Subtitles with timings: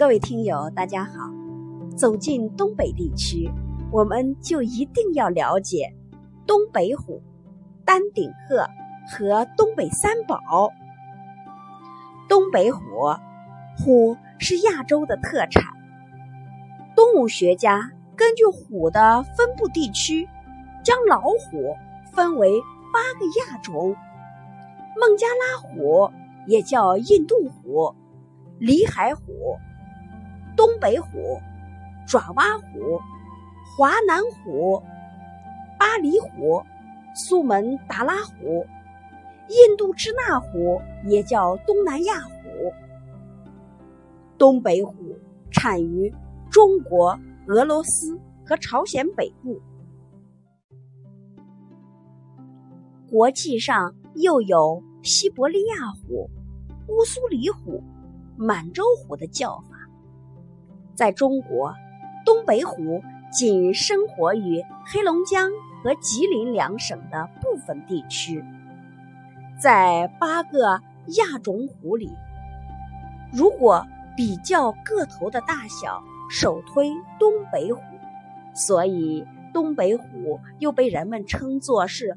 [0.00, 1.12] 各位听友，大家好。
[1.94, 3.50] 走进东北地区，
[3.92, 5.92] 我们就一定要了解
[6.46, 7.20] 东北虎、
[7.84, 8.66] 丹顶鹤
[9.12, 10.72] 和东北三宝。
[12.30, 12.80] 东北虎，
[13.76, 15.62] 虎是亚洲的特产。
[16.96, 20.26] 动物学家根据虎的分布地区，
[20.82, 21.76] 将老虎
[22.10, 22.58] 分为
[22.90, 23.94] 八个亚种：
[24.98, 26.10] 孟加拉虎
[26.46, 27.94] 也叫印度虎、
[28.58, 29.58] 里海虎。
[30.60, 31.40] 东北虎、
[32.06, 33.00] 爪哇虎、
[33.64, 34.78] 华南虎、
[35.78, 36.62] 巴厘虎、
[37.14, 38.66] 苏门答腊虎、
[39.48, 42.30] 印度支那虎也叫东南亚虎。
[44.36, 44.92] 东北虎
[45.50, 46.12] 产于
[46.50, 49.58] 中国、俄罗斯和朝鲜北部。
[53.08, 56.28] 国际上又有西伯利亚虎、
[56.88, 57.82] 乌苏里虎、
[58.36, 59.69] 满洲虎的叫法。
[61.00, 61.74] 在中国，
[62.26, 63.02] 东北虎
[63.32, 65.48] 仅生活于黑龙江
[65.82, 68.44] 和吉林两省的部分地区。
[69.58, 70.82] 在八个
[71.16, 72.10] 亚种虎里，
[73.32, 73.82] 如果
[74.14, 77.80] 比较个头的大小，首推东北虎，
[78.52, 82.14] 所以东北虎又被人们称作是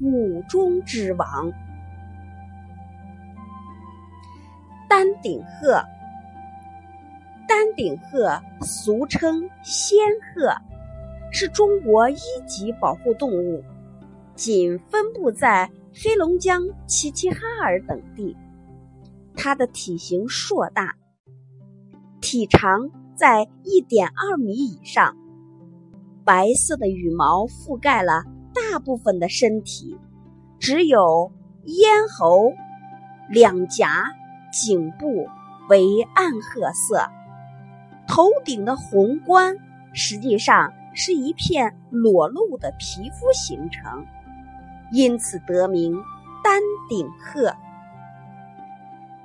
[0.00, 1.52] 虎中之王。
[4.88, 5.84] 丹顶鹤。
[7.52, 9.98] 丹顶鹤俗称仙
[10.34, 10.56] 鹤，
[11.30, 13.62] 是中国一级保护动物，
[14.34, 18.34] 仅分布在黑龙江齐齐哈尔等地。
[19.36, 20.94] 它的体型硕大，
[22.22, 25.14] 体长在一点二米以上，
[26.24, 29.98] 白色的羽毛覆盖了大部分的身体，
[30.58, 31.30] 只有
[31.64, 32.50] 咽喉、
[33.28, 34.10] 两颊、
[34.50, 35.28] 颈部
[35.68, 37.06] 为暗褐色。
[38.14, 39.56] 头顶的红冠
[39.94, 44.04] 实际上是一片裸露的皮肤形成，
[44.90, 45.98] 因此得名
[46.44, 47.50] 丹顶鹤。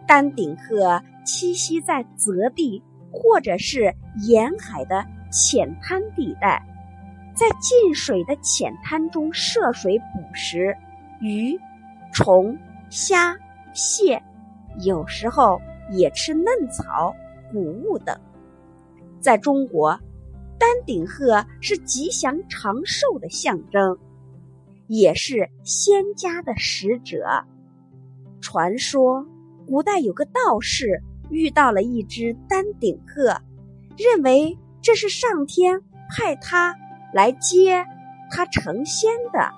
[0.08, 2.81] 丹顶鹤栖息在泽地
[3.12, 3.94] 或者是
[4.26, 6.66] 沿海的浅滩地带，
[7.34, 10.74] 在进水的浅滩中涉水捕食
[11.20, 11.59] 鱼、
[12.14, 12.58] 虫、
[12.90, 13.38] 虾、
[13.74, 14.24] 蟹，
[14.80, 15.59] 有时候
[15.92, 17.14] 也吃嫩草、
[17.52, 18.18] 谷物等。
[19.28, 20.00] 在中国，
[20.58, 23.98] 丹顶鹤是吉祥长寿的象征，
[24.88, 27.28] 也是仙家的使者。
[28.40, 29.26] 传说，
[29.68, 33.38] 古代有个道士遇到了一只丹顶鹤，
[33.98, 36.74] 认为这是上天派他
[37.14, 37.86] 来接
[38.32, 39.52] 他成仙的，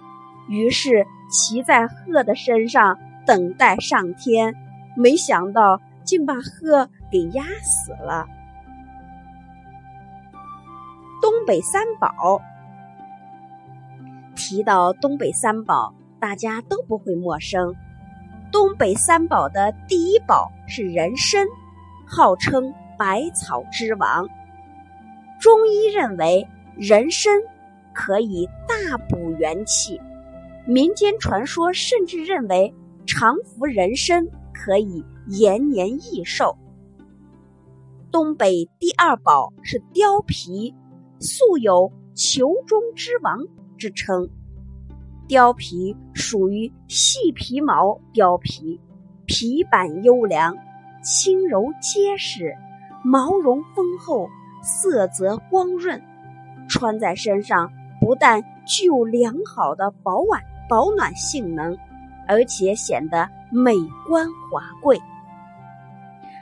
[0.50, 4.52] 于是骑在鹤的身上等待上天，
[4.98, 8.26] 没想到竟把鹤给压死了。
[11.30, 12.42] 东北三宝，
[14.36, 17.76] 提到东北三宝，大家都不会陌生。
[18.52, 21.46] 东北三宝的第一宝是人参，
[22.08, 24.28] 号称百草之王。
[25.40, 27.32] 中医认为人参
[27.94, 30.02] 可以大补元气，
[30.66, 32.74] 民间传说甚至认为
[33.06, 36.58] 常服人参可以延年益寿。
[38.12, 40.74] 东北第二宝是貂皮。
[41.20, 43.40] 素有“裘中之王”
[43.78, 44.30] 之称，
[45.28, 48.80] 貂皮属于细皮毛貂皮，
[49.26, 50.56] 皮板优良，
[51.04, 52.56] 轻柔结实，
[53.04, 54.30] 毛绒丰厚，
[54.64, 56.02] 色泽光润，
[56.70, 57.70] 穿在身上
[58.00, 61.78] 不但具有良好的保暖保暖性能，
[62.30, 63.74] 而且显得美
[64.08, 64.98] 观华贵，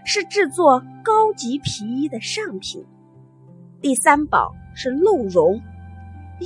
[0.06, 2.86] 是制作高级皮衣的上品。
[3.82, 4.54] 第三宝。
[4.80, 5.60] 是鹿茸，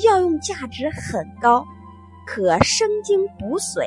[0.05, 1.65] 药用价值很高，
[2.25, 3.85] 可生津补髓、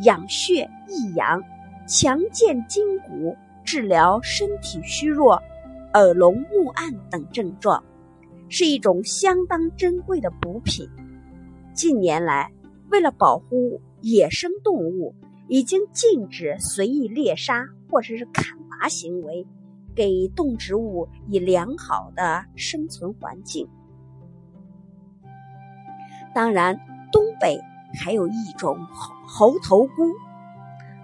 [0.00, 1.42] 养血益阳、
[1.86, 5.34] 强健筋骨、治疗身体虚弱、
[5.92, 7.84] 耳聋目暗等症状，
[8.48, 10.88] 是一种相当珍贵的补品。
[11.74, 12.50] 近年来，
[12.88, 15.14] 为了保护野生动物，
[15.48, 19.46] 已经禁止随意猎杀或者是砍伐行为。
[19.94, 23.68] 给动植物以良好的生存环境。
[26.34, 26.78] 当然，
[27.10, 27.60] 东北
[28.00, 30.12] 还有一种猴猴头菇。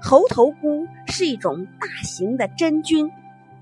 [0.00, 3.10] 猴头菇是一种大型的真菌，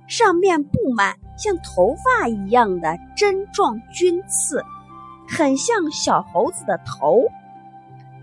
[0.06, 4.62] 上面布满像头发一样的针状菌刺，
[5.26, 7.22] 很像小猴子的头。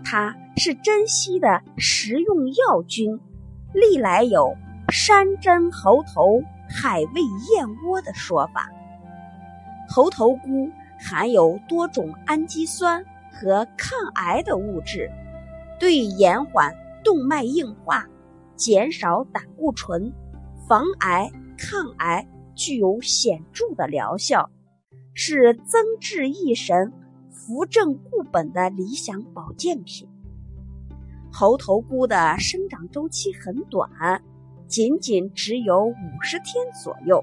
[0.04, 3.18] 它是珍稀的食用药菌，
[3.72, 4.56] 历来有。
[4.88, 7.20] 山珍猴头、海味
[7.50, 8.68] 燕窝的说法。
[9.88, 15.10] 猴头菇含有多种氨基酸和抗癌的物质，
[15.78, 16.74] 对延缓
[17.04, 18.06] 动脉硬化、
[18.56, 20.10] 减少胆固醇、
[20.66, 24.48] 防癌抗癌具有显著的疗效，
[25.12, 26.92] 是增智益神、
[27.30, 30.08] 扶正固本的理想保健品。
[31.32, 33.90] 猴头菇的生长周期很短，
[34.66, 37.22] 仅仅只有五十天左右。